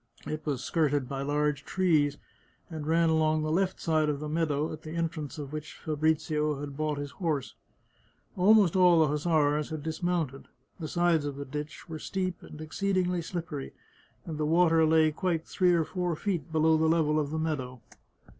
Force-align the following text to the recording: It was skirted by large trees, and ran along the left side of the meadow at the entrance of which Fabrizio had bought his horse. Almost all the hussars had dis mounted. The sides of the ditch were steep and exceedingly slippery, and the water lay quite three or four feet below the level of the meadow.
It 0.25 0.43
was 0.47 0.63
skirted 0.63 1.07
by 1.07 1.21
large 1.21 1.63
trees, 1.63 2.17
and 2.71 2.87
ran 2.87 3.09
along 3.09 3.43
the 3.43 3.51
left 3.51 3.79
side 3.79 4.09
of 4.09 4.19
the 4.19 4.27
meadow 4.27 4.73
at 4.73 4.81
the 4.81 4.95
entrance 4.95 5.37
of 5.37 5.53
which 5.53 5.73
Fabrizio 5.75 6.59
had 6.59 6.75
bought 6.75 6.97
his 6.97 7.11
horse. 7.11 7.53
Almost 8.35 8.75
all 8.75 8.99
the 9.01 9.09
hussars 9.09 9.69
had 9.69 9.83
dis 9.83 10.01
mounted. 10.01 10.47
The 10.79 10.87
sides 10.87 11.25
of 11.25 11.35
the 11.35 11.45
ditch 11.45 11.87
were 11.87 11.99
steep 11.99 12.41
and 12.41 12.59
exceedingly 12.61 13.21
slippery, 13.21 13.73
and 14.25 14.39
the 14.39 14.45
water 14.47 14.85
lay 14.87 15.11
quite 15.11 15.45
three 15.45 15.73
or 15.73 15.83
four 15.85 16.15
feet 16.15 16.51
below 16.51 16.77
the 16.77 16.87
level 16.89 17.19
of 17.19 17.29
the 17.29 17.37
meadow. 17.37 17.79